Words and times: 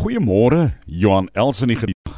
Goeiemôre, 0.00 0.70
Johan 0.86 1.26
Els 1.36 1.58
in 1.60 1.74
die 1.74 1.76
gedig. 1.76 2.14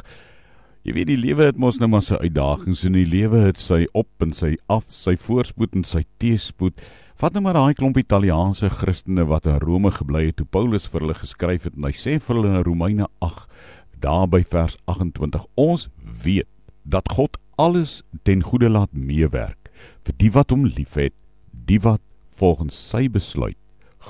Jy 0.87 0.93
weet 0.95 1.09
die 1.09 1.17
lewe 1.19 1.49
het 1.49 1.57
mos 1.59 1.81
nou 1.81 1.89
maar 1.91 2.05
sy 2.05 2.15
uitdagings 2.21 2.85
en 2.87 2.95
die 2.95 3.03
lewe 3.11 3.41
het 3.43 3.59
sy 3.59 3.81
op 3.91 4.23
en 4.23 4.31
sy 4.31 4.53
af, 4.71 4.85
sy 4.87 5.17
voorspoed 5.19 5.75
en 5.75 5.83
sy 5.83 6.05
teespoed. 6.23 6.79
Vat 7.19 7.35
nou 7.35 7.43
maar 7.43 7.59
daai 7.59 7.75
klomp 7.75 7.99
Italiaanse 7.99 8.71
Christene 8.71 9.27
wat 9.27 9.51
in 9.51 9.59
Rome 9.59 9.91
gebly 9.91 10.29
het 10.29 10.39
toe 10.39 10.47
Paulus 10.47 10.87
vir 10.87 11.03
hulle 11.03 11.19
geskryf 11.19 11.67
het 11.67 11.75
en 11.75 11.89
hy 11.89 11.91
sê 11.91 12.15
vir 12.23 12.39
hulle 12.39 12.55
in 12.55 12.63
Romeine 12.63 13.11
8 13.19 13.51
daar 14.07 14.31
by 14.31 14.45
vers 14.47 14.79
28 14.87 15.43
ons 15.59 15.89
weet 16.23 16.47
dat 16.87 17.11
God 17.11 17.35
alles 17.59 17.99
ten 18.23 18.47
goeie 18.47 18.71
laat 18.71 18.95
meewerk 18.95 19.73
vir 20.07 20.21
die 20.23 20.31
wat 20.31 20.55
hom 20.55 20.69
liefhet, 20.71 21.11
die 21.51 21.83
wat 21.83 21.99
volgens 22.31 22.79
sy 22.79 23.09
besluit 23.11 23.59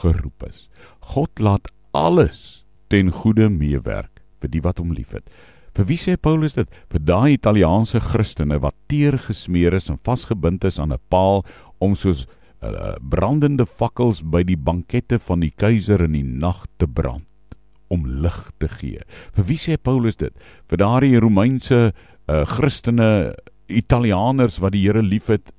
geroep 0.03 0.45
is. 0.45 0.69
God 1.09 1.41
laat 1.41 1.73
alles 1.97 2.62
ten 2.93 3.09
goeie 3.09 3.49
meewerk 3.49 4.21
vir 4.43 4.51
die 4.53 4.61
wat 4.61 4.77
hom 4.77 4.91
liefhet. 4.93 5.25
Vir 5.73 5.87
wie 5.89 5.97
sê 5.97 6.13
Paulus 6.21 6.53
dit? 6.53 6.69
Vir 6.93 7.01
daai 7.01 7.33
Italiaanse 7.33 7.97
Christene 8.05 8.59
wat 8.61 8.75
teer 8.91 9.17
gesmeer 9.17 9.73
is 9.73 9.89
en 9.89 9.97
vasgebind 10.05 10.67
is 10.69 10.77
aan 10.79 10.93
'n 10.93 11.01
paal 11.09 11.41
om 11.81 11.95
soos 11.95 12.27
uh, 12.61 12.93
brandende 13.01 13.65
fakkels 13.65 14.21
by 14.21 14.43
die 14.43 14.57
bankette 14.57 15.17
van 15.17 15.41
die 15.41 15.49
keiser 15.49 16.05
in 16.05 16.13
die 16.13 16.23
nag 16.23 16.67
te 16.77 16.85
brand 16.85 17.25
om 17.89 18.05
lig 18.05 18.51
te 18.59 18.67
gee. 18.67 19.01
Vir 19.33 19.45
wie 19.49 19.57
sê 19.57 19.77
Paulus 19.77 20.15
dit? 20.15 20.33
Vir 20.69 20.77
daardie 20.77 21.17
Romeinse 21.17 21.93
uh, 21.93 22.45
Christene 22.45 23.33
Italianers 23.67 24.59
wat 24.61 24.73
die 24.73 24.85
Here 24.85 25.01
liefhet 25.01 25.49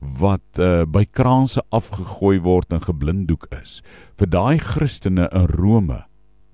wat 0.00 0.58
uh, 0.58 0.86
by 0.88 1.04
kraanse 1.04 1.60
afgegooi 1.68 2.38
word 2.40 2.72
en 2.72 2.80
geblinddoek 2.80 3.44
is. 3.60 3.82
Vir 4.16 4.26
daai 4.32 4.58
Christene 4.58 5.28
in 5.28 5.52
Rome 5.52 6.07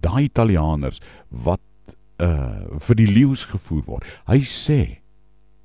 daai 0.05 0.27
Italianers 0.29 1.01
wat 1.31 1.63
uh 2.23 2.79
vir 2.87 2.99
die 3.01 3.11
leeu's 3.11 3.47
gevoer 3.51 3.85
word. 3.89 4.11
Hy 4.31 4.41
sê 4.47 4.81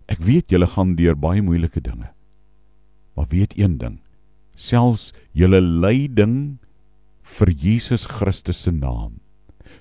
ek 0.09 0.23
weet 0.25 0.49
julle 0.49 0.67
gaan 0.67 0.95
deur 0.97 1.17
baie 1.19 1.43
moeilike 1.45 1.83
dinge. 1.85 2.09
Maar 3.13 3.29
weet 3.29 3.53
een 3.59 3.77
ding, 3.77 3.99
selfs 4.55 5.11
julle 5.37 5.61
lyding 5.61 6.57
vir 7.37 7.51
Jesus 7.51 8.07
Christus 8.09 8.63
se 8.65 8.71
naam 8.73 9.19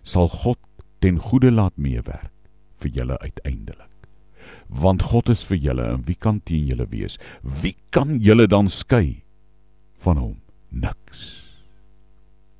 sal 0.02 0.28
God 0.28 0.58
ten 1.02 1.20
goeie 1.20 1.50
laat 1.52 1.76
meewerk 1.76 2.32
vir 2.82 2.92
julle 2.94 3.18
uiteindelik. 3.22 3.86
Want 4.68 5.02
God 5.10 5.30
is 5.32 5.44
vir 5.48 5.58
julle 5.62 5.86
en 5.94 6.04
wie 6.06 6.16
kan 6.16 6.40
teen 6.44 6.68
julle 6.70 6.86
wees? 6.92 7.18
Wie 7.42 7.76
kan 7.94 8.18
julle 8.22 8.48
dan 8.48 8.68
skei 8.72 9.22
van 10.04 10.20
hom? 10.20 10.36
Niks. 10.70 11.22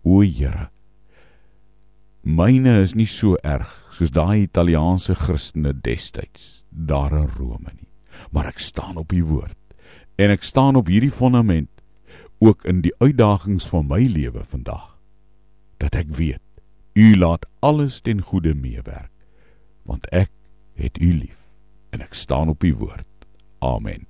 O 0.04 0.22
Here, 0.22 0.70
Myne 2.28 2.82
is 2.82 2.92
nie 2.92 3.08
so 3.08 3.38
erg 3.40 3.70
soos 3.96 4.10
daai 4.12 4.42
Italiaanse 4.42 5.14
Christene 5.16 5.70
destyds 5.72 6.66
daar 6.68 7.14
in 7.16 7.30
Rome 7.38 7.72
nie. 7.72 7.88
Maar 8.36 8.50
ek 8.50 8.60
staan 8.60 8.98
op 9.00 9.14
u 9.16 9.22
woord 9.24 9.56
en 10.20 10.34
ek 10.34 10.44
staan 10.44 10.76
op 10.76 10.90
hierdie 10.92 11.14
fondament 11.14 11.70
ook 12.44 12.66
in 12.68 12.82
die 12.84 12.92
uitdagings 13.00 13.70
van 13.72 13.88
my 13.88 14.02
lewe 14.12 14.44
vandag 14.44 14.98
dat 15.80 15.96
ek 15.96 16.12
weet 16.20 16.44
u 17.00 17.16
laat 17.16 17.48
alles 17.64 18.02
ten 18.04 18.20
goeie 18.20 18.52
meewerk 18.52 19.14
want 19.88 20.04
ek 20.12 20.28
het 20.76 21.00
u 21.00 21.08
lief 21.08 21.48
en 21.96 22.04
ek 22.04 22.12
staan 22.12 22.52
op 22.52 22.60
u 22.60 22.74
woord. 22.76 23.08
Amen. 23.64 24.07